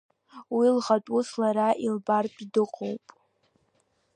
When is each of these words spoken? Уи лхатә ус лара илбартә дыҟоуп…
Уи 0.55 0.67
лхатә 0.75 1.09
ус 1.17 1.27
лара 1.41 1.67
илбартә 1.85 2.41
дыҟоуп… 2.53 3.03